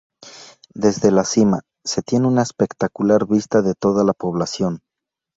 [0.73, 4.79] Desde la cima, se tiene una espectacular vista de toda la población.